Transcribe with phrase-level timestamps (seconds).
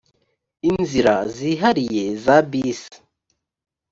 [0.69, 2.97] inzira zihariye za bisi